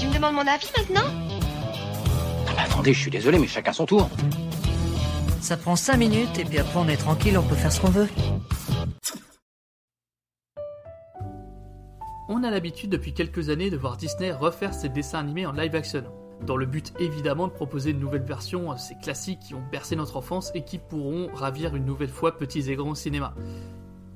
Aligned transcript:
Tu 0.00 0.06
me 0.06 0.14
demandes 0.14 0.34
mon 0.34 0.46
avis 0.46 0.70
maintenant 0.78 1.04
Ah 2.48 2.52
bah 2.56 2.62
attendez, 2.64 2.94
je 2.94 3.00
suis 3.00 3.10
désolé, 3.10 3.38
mais 3.38 3.46
chacun 3.46 3.74
son 3.74 3.84
tour. 3.84 4.08
Ça 5.42 5.58
prend 5.58 5.76
5 5.76 5.98
minutes 5.98 6.38
et 6.38 6.44
puis 6.46 6.58
après 6.58 6.78
on 6.78 6.88
est 6.88 6.96
tranquille, 6.96 7.36
on 7.36 7.42
peut 7.42 7.54
faire 7.54 7.70
ce 7.70 7.82
qu'on 7.82 7.90
veut. 7.90 8.08
On 12.30 12.42
a 12.44 12.50
l'habitude 12.50 12.88
depuis 12.88 13.12
quelques 13.12 13.50
années 13.50 13.68
de 13.68 13.76
voir 13.76 13.98
Disney 13.98 14.32
refaire 14.32 14.72
ses 14.72 14.88
dessins 14.88 15.18
animés 15.18 15.44
en 15.44 15.52
live 15.52 15.74
action, 15.74 16.04
dans 16.46 16.56
le 16.56 16.64
but 16.64 16.94
évidemment 16.98 17.48
de 17.48 17.52
proposer 17.52 17.90
une 17.90 18.00
nouvelle 18.00 18.22
version, 18.22 18.74
ces 18.78 18.94
classiques 18.94 19.40
qui 19.40 19.54
ont 19.54 19.62
bercé 19.70 19.96
notre 19.96 20.16
enfance 20.16 20.50
et 20.54 20.64
qui 20.64 20.78
pourront 20.78 21.28
ravir 21.34 21.76
une 21.76 21.84
nouvelle 21.84 22.08
fois 22.08 22.38
petits 22.38 22.70
et 22.70 22.74
grands 22.74 22.90
au 22.90 22.94
cinéma. 22.94 23.34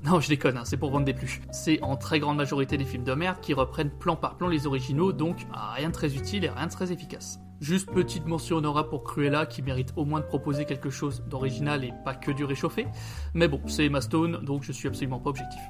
Non, 0.05 0.19
je 0.19 0.29
déconne, 0.29 0.57
hein, 0.57 0.65
c'est 0.65 0.77
pour 0.77 0.91
vendre 0.91 1.05
des 1.05 1.15
pluches. 1.15 1.41
C'est 1.51 1.81
en 1.81 1.95
très 1.95 2.19
grande 2.19 2.37
majorité 2.37 2.77
des 2.77 2.85
films 2.85 3.03
de 3.03 3.13
merde 3.13 3.39
qui 3.41 3.55
reprennent 3.55 3.89
plan 3.89 4.15
par 4.15 4.37
plan 4.37 4.47
les 4.47 4.67
originaux, 4.67 5.11
donc 5.11 5.47
rien 5.75 5.87
de 5.87 5.93
très 5.93 6.15
utile 6.15 6.45
et 6.45 6.49
rien 6.49 6.67
de 6.67 6.71
très 6.71 6.91
efficace. 6.91 7.39
Juste 7.59 7.89
petite 7.89 8.27
mention 8.27 8.57
honorable 8.57 8.89
pour 8.89 9.03
Cruella 9.03 9.47
qui 9.47 9.63
mérite 9.63 9.93
au 9.95 10.05
moins 10.05 10.19
de 10.19 10.25
proposer 10.25 10.65
quelque 10.65 10.91
chose 10.91 11.23
d'original 11.27 11.83
et 11.83 11.93
pas 12.03 12.13
que 12.13 12.31
du 12.31 12.45
réchauffé. 12.45 12.85
Mais 13.33 13.47
bon, 13.47 13.61
c'est 13.65 13.85
Emma 13.85 13.99
Stone, 13.99 14.43
donc 14.43 14.61
je 14.61 14.71
suis 14.71 14.87
absolument 14.87 15.19
pas 15.19 15.31
objectif. 15.31 15.61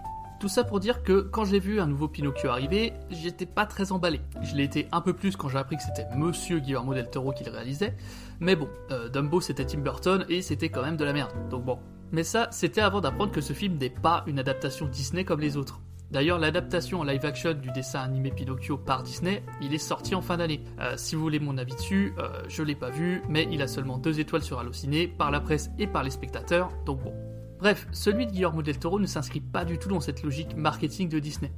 Tout 0.42 0.50
ça 0.50 0.66
pour 0.66 0.82
dire 0.82 1.02
que 1.02 1.22
quand 1.22 1.46
j'ai 1.46 1.60
vu 1.60 1.80
un 1.80 1.88
nouveau 1.88 2.10
Pinocchio 2.10 2.50
arriver, 2.50 2.92
j'étais 3.10 3.46
pas 3.46 3.66
très 3.66 3.94
emballé. 3.94 4.20
Je 4.42 4.56
l'ai 4.56 4.64
été 4.64 4.90
un 4.92 5.00
peu 5.00 5.14
plus 5.14 5.38
quand 5.38 5.48
j'ai 5.48 5.60
appris 5.60 5.78
que 5.78 5.84
c'était 5.84 6.08
Monsieur 6.14 6.60
Guillermo 6.60 6.94
del 6.94 7.10
Toro 7.10 7.32
qui 7.32 7.46
le 7.46 7.52
réalisait. 7.52 7.96
Mais 8.42 8.58
bon, 8.58 8.68
euh, 8.92 9.08
Dumbo 9.08 9.40
c'était 9.40 9.66
Tim 9.66 9.80
Burton 9.80 10.26
et 10.28 10.42
c'était 10.42 10.68
quand 10.68 10.82
même 10.82 10.98
de 10.98 11.06
la 11.06 11.14
merde. 11.14 11.32
Donc 11.50 11.64
bon. 11.64 11.80
Mais 12.12 12.24
ça, 12.24 12.48
c'était 12.52 12.82
avant 12.82 13.02
d'apprendre 13.02 13.32
que 13.32 13.42
ce 13.42 13.54
film 13.54 13.78
n'est 13.78 13.90
pas 13.90 14.24
une 14.28 14.40
adaptation 14.40 14.88
Disney 14.88 15.26
comme 15.26 15.42
les 15.42 15.58
autres. 15.58 15.82
D'ailleurs, 16.12 16.38
l'adaptation 16.38 17.00
en 17.00 17.04
live 17.04 17.26
action 17.26 17.54
du 17.54 17.72
dessin 17.72 18.00
animé 18.00 18.32
Pinocchio 18.32 18.78
par 18.78 19.04
Disney, 19.04 19.44
il 19.62 19.74
est 19.74 19.80
sorti 19.80 20.14
en 20.16 20.22
fin 20.22 20.38
d'année. 20.38 20.64
Euh, 20.80 20.94
si 20.98 21.16
vous 21.16 21.22
voulez 21.22 21.40
mon 21.40 21.58
avis 21.58 21.74
dessus, 21.74 22.14
euh, 22.20 22.44
je 22.48 22.64
l'ai 22.64 22.76
pas 22.76 22.92
vu, 22.92 23.22
mais 23.28 23.48
il 23.52 23.62
a 23.62 23.68
seulement 23.68 23.98
deux 23.98 24.20
étoiles 24.20 24.44
sur 24.44 24.60
Allociné, 24.60 25.08
par 25.08 25.32
la 25.32 25.42
presse 25.42 25.72
et 25.80 25.88
par 25.88 26.04
les 26.04 26.12
spectateurs, 26.12 26.70
donc 26.86 27.04
bon. 27.04 27.14
Bref, 27.60 27.88
celui 27.92 28.28
de 28.28 28.32
Guillermo 28.32 28.62
del 28.62 28.78
Toro 28.78 29.00
ne 29.00 29.08
s'inscrit 29.08 29.42
pas 29.42 29.66
du 29.66 29.80
tout 29.80 29.90
dans 29.90 30.00
cette 30.00 30.22
logique 30.22 30.56
marketing 30.56 31.10
de 31.10 31.20
Disney. 31.20 31.52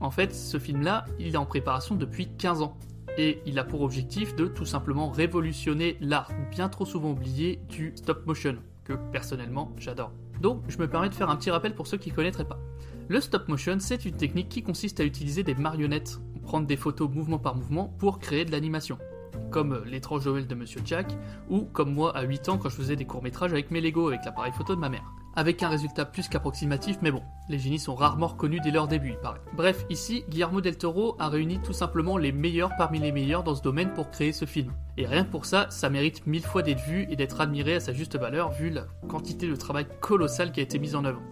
En 0.00 0.10
fait, 0.10 0.34
ce 0.34 0.58
film-là, 0.58 1.06
il 1.18 1.34
est 1.34 1.38
en 1.38 1.46
préparation 1.46 1.94
depuis 1.94 2.28
15 2.36 2.62
ans. 2.62 2.76
Et 3.16 3.40
il 3.46 3.58
a 3.58 3.64
pour 3.64 3.82
objectif 3.82 4.34
de 4.34 4.46
tout 4.46 4.64
simplement 4.64 5.08
révolutionner 5.08 5.96
l'art 6.00 6.30
bien 6.50 6.68
trop 6.68 6.84
souvent 6.84 7.12
oublié 7.12 7.60
du 7.68 7.92
stop 7.94 8.26
motion, 8.26 8.56
que 8.84 8.92
personnellement 9.12 9.72
j'adore. 9.78 10.12
Donc 10.40 10.62
je 10.68 10.78
me 10.78 10.88
permets 10.88 11.08
de 11.08 11.14
faire 11.14 11.30
un 11.30 11.36
petit 11.36 11.50
rappel 11.50 11.74
pour 11.74 11.86
ceux 11.86 11.96
qui 11.96 12.10
ne 12.10 12.14
connaîtraient 12.14 12.46
pas. 12.46 12.58
Le 13.08 13.20
stop 13.20 13.48
motion, 13.48 13.76
c'est 13.80 14.04
une 14.04 14.16
technique 14.16 14.48
qui 14.48 14.62
consiste 14.62 15.00
à 15.00 15.04
utiliser 15.04 15.42
des 15.42 15.54
marionnettes, 15.54 16.20
prendre 16.42 16.66
des 16.66 16.76
photos 16.76 17.10
mouvement 17.10 17.38
par 17.38 17.54
mouvement 17.54 17.88
pour 17.98 18.18
créer 18.18 18.44
de 18.44 18.52
l'animation. 18.52 18.98
Comme 19.50 19.82
l'étrange 19.84 20.26
Noël 20.26 20.46
de 20.46 20.54
Monsieur 20.54 20.80
Jack, 20.84 21.16
ou 21.48 21.62
comme 21.62 21.92
moi 21.92 22.16
à 22.16 22.22
8 22.22 22.48
ans 22.48 22.58
quand 22.58 22.68
je 22.68 22.76
faisais 22.76 22.96
des 22.96 23.04
courts-métrages 23.04 23.52
avec 23.52 23.70
mes 23.70 23.80
Lego 23.80 24.08
avec 24.08 24.24
l'appareil 24.24 24.52
photo 24.52 24.74
de 24.74 24.80
ma 24.80 24.88
mère 24.88 25.04
avec 25.36 25.62
un 25.62 25.68
résultat 25.68 26.04
plus 26.04 26.28
qu'approximatif, 26.28 26.98
mais 27.02 27.10
bon, 27.10 27.22
les 27.48 27.58
génies 27.58 27.78
sont 27.78 27.94
rarement 27.94 28.28
reconnus 28.28 28.60
dès 28.62 28.70
leur 28.70 28.88
début, 28.88 29.10
il. 29.10 29.18
Bref, 29.56 29.84
ici, 29.90 30.24
Guillermo 30.28 30.60
del 30.60 30.78
Toro 30.78 31.16
a 31.18 31.28
réuni 31.28 31.60
tout 31.60 31.72
simplement 31.72 32.16
les 32.16 32.32
meilleurs 32.32 32.72
parmi 32.76 32.98
les 32.98 33.12
meilleurs 33.12 33.42
dans 33.42 33.54
ce 33.54 33.62
domaine 33.62 33.92
pour 33.92 34.10
créer 34.10 34.32
ce 34.32 34.44
film. 34.44 34.72
Et 34.96 35.06
rien 35.06 35.24
que 35.24 35.30
pour 35.30 35.46
ça, 35.46 35.66
ça 35.70 35.90
mérite 35.90 36.26
mille 36.26 36.44
fois 36.44 36.62
d'être 36.62 36.84
vu 36.84 37.06
et 37.10 37.16
d'être 37.16 37.40
admiré 37.40 37.74
à 37.76 37.80
sa 37.80 37.92
juste 37.92 38.18
valeur 38.18 38.52
vu 38.52 38.70
la 38.70 38.86
quantité 39.08 39.48
de 39.48 39.56
travail 39.56 39.86
colossal 40.00 40.52
qui 40.52 40.60
a 40.60 40.62
été 40.62 40.78
mis 40.78 40.94
en 40.94 41.04
œuvre. 41.04 41.22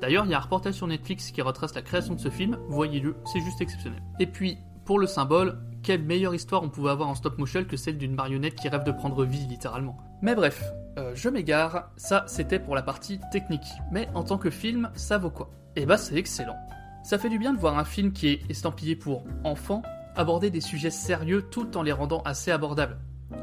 D'ailleurs, 0.00 0.26
il 0.26 0.30
y 0.30 0.34
a 0.34 0.38
un 0.38 0.40
reportage 0.40 0.74
sur 0.74 0.86
Netflix 0.86 1.30
qui 1.30 1.40
retrace 1.40 1.74
la 1.74 1.82
création 1.82 2.14
de 2.14 2.20
ce 2.20 2.28
film, 2.28 2.58
voyez-le, 2.68 3.16
c'est 3.32 3.40
juste 3.40 3.60
exceptionnel. 3.60 4.02
Et 4.20 4.26
puis, 4.26 4.58
pour 4.84 4.98
le 4.98 5.06
symbole, 5.06 5.58
quelle 5.86 6.02
meilleure 6.02 6.34
histoire 6.34 6.64
on 6.64 6.68
pouvait 6.68 6.90
avoir 6.90 7.08
en 7.08 7.14
stop 7.14 7.38
motion 7.38 7.64
que 7.64 7.76
celle 7.76 7.96
d'une 7.96 8.16
marionnette 8.16 8.56
qui 8.56 8.68
rêve 8.68 8.82
de 8.82 8.90
prendre 8.90 9.24
vie 9.24 9.46
littéralement. 9.46 9.96
Mais 10.20 10.34
bref, 10.34 10.64
euh, 10.98 11.12
je 11.14 11.28
m'égare, 11.28 11.92
ça 11.96 12.24
c'était 12.26 12.58
pour 12.58 12.74
la 12.74 12.82
partie 12.82 13.20
technique. 13.30 13.68
Mais 13.92 14.08
en 14.12 14.24
tant 14.24 14.36
que 14.36 14.50
film, 14.50 14.90
ça 14.94 15.16
vaut 15.16 15.30
quoi? 15.30 15.48
Eh 15.76 15.86
bah 15.86 15.96
c'est 15.96 16.16
excellent. 16.16 16.56
Ça 17.04 17.18
fait 17.18 17.28
du 17.28 17.38
bien 17.38 17.52
de 17.52 17.58
voir 17.60 17.78
un 17.78 17.84
film 17.84 18.12
qui 18.12 18.26
est 18.26 18.50
estampillé 18.50 18.96
pour 18.96 19.22
enfants 19.44 19.82
aborder 20.16 20.50
des 20.50 20.60
sujets 20.60 20.90
sérieux 20.90 21.42
tout 21.50 21.76
en 21.76 21.82
les 21.82 21.92
rendant 21.92 22.20
assez 22.22 22.50
abordables. 22.50 22.98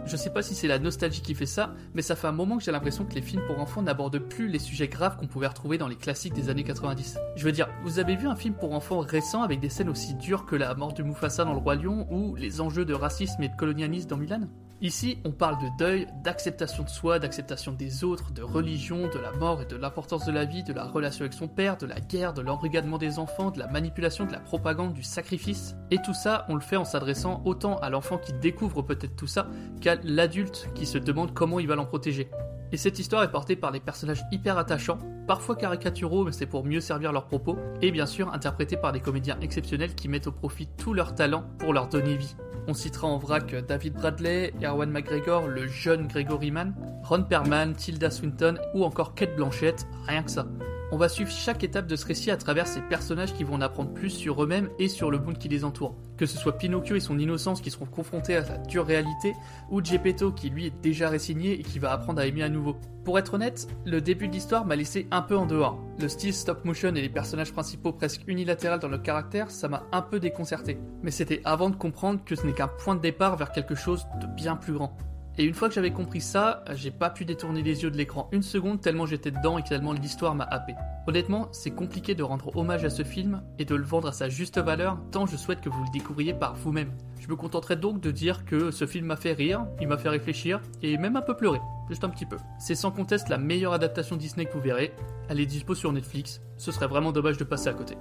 Je 0.06 0.18
sais 0.18 0.30
pas 0.30 0.42
si 0.42 0.54
c'est 0.54 0.68
la 0.68 0.80
nostalgie 0.80 1.22
qui 1.22 1.34
fait 1.34 1.46
ça, 1.46 1.74
mais 1.94 2.02
ça 2.02 2.16
fait 2.16 2.28
un 2.28 2.34
moment 2.34 2.58
que 2.58 2.64
j'ai 2.64 2.72
l'impression 2.72 3.06
que 3.06 3.14
les 3.16 3.22
films 3.22 3.44
pour 3.48 3.60
enfants 3.60 3.82
n'abordent 3.82 4.20
plus 4.20 4.48
les 4.48 4.60
sujets 4.60 4.90
graves 4.90 5.16
qu'on 5.16 5.28
pouvait 5.28 5.48
retrouver 5.48 5.78
dans 5.78 5.88
les 5.88 5.96
classiques 5.96 6.34
des 6.34 6.50
années 6.50 6.64
90. 6.64 7.18
Je 7.36 7.44
veux 7.46 7.54
dire, 7.54 7.70
vous 7.84 8.00
avez 8.00 8.16
vu 8.16 8.28
un 8.28 8.36
film 8.36 8.54
pour 8.54 8.74
enfants 8.74 9.00
récent 9.00 9.44
avec 9.44 9.62
des 9.62 9.70
scènes 9.70 9.90
aussi 9.90 10.14
dures 10.16 10.46
que 10.46 10.58
la 10.58 10.76
mort 10.76 10.94
de 10.94 11.04
Mufasa 11.04 11.46
dans 11.46 11.54
le 11.54 11.60
Roi 11.60 11.76
Lion 11.76 12.08
ou 12.12 12.36
les 12.36 12.60
enjeux 12.60 12.86
de 12.86 12.94
racisme 12.94 13.42
et 13.44 13.50
de 13.50 13.56
colonialisme 13.56 14.10
dans 14.10 14.18
Milan 14.18 14.42
Ici, 14.82 15.20
on 15.24 15.32
parle 15.32 15.64
de 15.64 15.70
deuil, 15.78 16.08
d'acceptation 16.24 16.84
de 16.84 16.90
soi, 16.90 17.18
d'acceptation 17.18 17.72
des 17.72 18.04
autres, 18.04 18.32
de 18.32 18.42
religion, 18.42 19.08
de 19.08 19.18
la 19.18 19.32
mort 19.32 19.62
et 19.62 19.66
de 19.66 19.78
l'importance 19.78 20.26
de 20.26 20.32
la 20.32 20.44
vie, 20.44 20.64
de 20.64 20.74
la 20.74 20.84
relation 20.84 21.22
avec 21.22 21.34
son 21.34 21.48
père, 21.48 21.78
de 21.78 21.86
la 21.86 22.02
guerre, 22.02 22.34
de 22.34 22.42
l'embrigadement 22.42 22.98
des 22.98 23.18
enfants, 23.18 23.50
de 23.50 23.60
la 23.60 23.68
manipulation, 23.68 24.26
de 24.26 24.34
la 24.34 24.42
propagande, 24.42 24.94
du 24.94 25.04
sacrifice. 25.04 25.76
Et 25.90 26.02
tout 26.02 26.14
ça, 26.14 26.46
on 26.50 26.56
le 26.56 26.62
fait 26.62 26.76
en 26.76 26.84
s'adressant 26.84 27.42
autant 27.46 27.78
à 27.78 27.90
l'enfant 27.90 28.18
qui 28.18 28.34
découvre 28.34 28.82
peut-être 28.82 29.16
tout 29.16 29.28
ça 29.28 29.48
qu'à 29.80 29.96
l'adulte 30.04 30.68
qui 30.76 30.86
se 30.86 30.98
demande 30.98 31.34
comment 31.34 31.60
il 31.60 31.68
va 31.68 31.76
l'en 31.76 31.86
protéger. 31.86 32.30
Et 32.74 32.78
cette 32.78 33.00
histoire 33.00 33.24
est 33.24 33.32
portée 33.32 33.56
par 33.56 33.72
des 33.72 33.80
personnages 33.80 34.26
hyper 34.32 34.58
attachants, 34.58 35.00
parfois 35.28 35.56
caricaturaux, 35.56 36.26
mais 36.26 36.32
c'est 36.32 36.48
pour 36.48 36.66
mieux 36.66 36.82
servir 36.82 37.14
leurs 37.14 37.28
propos, 37.28 37.58
et 37.82 37.92
bien 37.92 38.08
sûr 38.08 38.34
interprétés 38.34 38.78
par 38.78 38.92
des 38.92 39.00
comédiens 39.00 39.38
exceptionnels 39.42 39.94
qui 39.96 40.10
mettent 40.10 40.28
au 40.28 40.32
profit 40.32 40.68
tout 40.76 40.94
leur 40.94 41.16
talent 41.16 41.46
pour 41.60 41.72
leur 41.72 41.88
donner 41.88 42.18
vie. 42.18 42.36
On 42.68 42.74
citera 42.74 43.08
en 43.08 43.18
vrac 43.18 43.54
David 43.68 43.94
Bradley, 43.94 44.54
Erwan 44.62 44.90
McGregor, 44.90 45.48
le 45.48 45.68
jeune 45.68 46.08
Gregory 46.08 46.52
Mann, 46.52 46.74
Ron 47.04 47.24
Perlman, 47.24 47.74
Tilda 47.74 48.10
Swinton 48.10 48.56
ou 48.74 48.84
encore 48.84 49.16
Kate 49.16 49.36
Blanchett, 49.36 49.86
rien 50.08 50.24
que 50.24 50.32
ça. 50.32 50.46
On 50.94 50.98
va 50.98 51.10
suivre 51.10 51.32
chaque 51.32 51.64
étape 51.64 51.88
de 51.88 51.96
ce 51.96 52.06
récit 52.06 52.30
à 52.30 52.38
travers 52.38 52.68
ces 52.68 52.80
personnages 52.80 53.34
qui 53.34 53.44
vont 53.44 53.56
en 53.56 53.62
apprendre 53.62 53.92
plus 53.96 54.12
sur 54.12 54.44
eux-mêmes 54.44 54.70
et 54.78 54.88
sur 54.88 55.10
le 55.10 55.18
monde 55.18 55.40
qui 55.40 55.50
les 55.50 55.66
entoure. 55.66 55.96
Que 56.18 56.28
ce 56.28 56.38
soit 56.38 56.56
Pinocchio 56.60 56.96
et 56.96 57.00
son 57.00 57.18
innocence 57.18 57.62
qui 57.62 57.72
seront 57.72 57.88
confrontés 57.88 58.36
à 58.36 58.46
sa 58.46 58.60
dure 58.60 58.86
réalité, 58.86 59.34
ou 59.72 59.84
Geppetto 59.84 60.32
qui 60.32 60.52
lui 60.52 60.68
est 60.68 60.82
déjà 60.84 61.10
résigné 61.10 61.60
et 61.60 61.64
qui 61.64 61.80
va 61.80 61.92
apprendre 61.92 62.22
à 62.22 62.28
aimer 62.28 62.44
à 62.44 62.50
nouveau. 62.50 62.78
Pour 63.06 63.18
être 63.18 63.34
honnête, 63.34 63.68
le 63.86 64.02
début 64.02 64.28
de 64.28 64.34
l'histoire 64.34 64.68
m'a 64.68 64.76
laissé 64.76 65.08
un 65.10 65.24
peu 65.24 65.36
en 65.36 65.48
dehors. 65.48 65.80
Le 66.00 66.08
style 66.08 66.32
stop 66.32 66.64
motion 66.64 66.94
et 66.94 67.02
les 67.02 67.10
personnages 67.10 67.54
principaux 67.54 67.92
presque 67.92 68.22
unilatérales 68.28 68.80
dans 68.80 68.88
leur 68.88 69.02
caractère, 69.02 69.50
ça 69.50 69.68
m'a 69.68 69.88
un 69.94 70.04
peu 70.04 70.20
déconcerté. 70.20 70.78
Mais 71.02 71.10
c'était 71.10 71.42
avant 71.44 71.72
de 71.72 71.76
comprendre 71.76 72.24
que 72.24 72.36
ce 72.36 72.46
n'est 72.46 72.54
qu'un 72.54 72.68
point 72.68 72.94
de 72.94 73.02
départ 73.02 73.36
vers 73.36 73.52
quelque 73.52 73.74
chose 73.74 74.06
de 74.22 74.28
bien 74.28 74.56
plus 74.56 74.74
grand. 74.74 74.96
Et 75.38 75.46
une 75.46 75.56
fois 75.56 75.68
que 75.68 75.74
j'avais 75.74 75.92
compris 75.92 76.22
ça, 76.22 76.64
j'ai 76.74 76.92
pas 76.92 77.10
pu 77.10 77.26
détourner 77.26 77.64
les 77.64 77.82
yeux 77.82 77.90
de 77.90 77.98
l'écran 77.98 78.30
une 78.32 78.44
seconde 78.44 78.82
tellement 78.82 79.08
j'étais 79.08 79.32
dedans 79.32 79.58
et 79.58 79.64
tellement 79.64 79.92
l'histoire 79.92 80.36
m'a 80.36 80.44
happé. 80.44 80.76
Honnêtement, 81.08 81.48
c'est 81.52 81.72
compliqué 81.72 82.14
de 82.14 82.22
rendre 82.22 82.56
hommage 82.56 82.86
à 82.86 82.92
ce 82.92 83.04
film 83.04 83.42
et 83.58 83.66
de 83.66 83.74
le 83.74 83.84
vendre 83.84 84.10
à 84.10 84.12
sa 84.12 84.30
juste 84.30 84.60
valeur 84.60 85.00
tant 85.12 85.26
je 85.26 85.36
souhaite 85.36 85.62
que 85.62 85.70
vous 85.70 85.84
le 85.84 85.90
découvriez 85.92 86.34
par 86.36 86.56
vous-même. 86.56 86.92
Je 87.20 87.28
me 87.28 87.36
contenterai 87.36 87.76
donc 87.76 88.00
de 88.00 88.12
dire 88.12 88.46
que 88.46 88.70
ce 88.70 88.86
film 88.86 89.08
m'a 89.08 89.16
fait 89.16 89.34
rire, 89.34 89.66
il 89.82 89.88
m'a 89.88 89.98
fait 89.98 90.10
réfléchir 90.10 90.62
et 90.84 90.98
même 90.98 91.16
un 91.16 91.22
peu 91.22 91.36
pleurer, 91.36 91.62
juste 91.90 92.04
un 92.04 92.10
petit 92.10 92.26
peu. 92.26 92.38
C'est 92.60 92.76
sans 92.76 92.92
conteste 92.92 93.30
la 93.30 93.38
meilleure 93.40 93.74
adaptation 93.74 94.18
Disney 94.18 94.46
que 94.46 94.54
vous 94.54 94.62
verrez, 94.62 94.94
elle 95.30 95.40
est 95.40 95.46
dispo 95.48 95.74
sur 95.74 95.92
Netflix, 95.92 96.42
ce 96.58 96.72
serait 96.72 96.88
vraiment 96.88 97.12
dommage 97.12 97.38
de 97.38 97.44
passer 97.44 97.70
à 97.70 97.74
côté. 97.74 97.98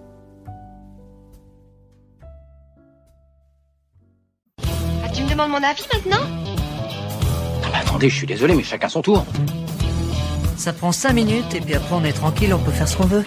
Ah, 4.58 5.08
tu 5.14 5.22
me 5.22 5.30
demandes 5.30 5.50
mon 5.50 5.62
avis 5.62 5.86
maintenant? 5.94 6.51
Je 8.08 8.16
suis 8.16 8.26
désolé, 8.26 8.54
mais 8.54 8.62
chacun 8.62 8.88
son 8.88 9.02
tour. 9.02 9.24
Ça 10.56 10.72
prend 10.72 10.92
5 10.92 11.12
minutes 11.12 11.54
et 11.54 11.60
puis 11.60 11.74
après 11.74 11.94
on 11.94 12.04
est 12.04 12.12
tranquille, 12.12 12.54
on 12.54 12.58
peut 12.58 12.70
faire 12.70 12.88
ce 12.88 12.96
qu'on 12.96 13.06
veut. 13.06 13.24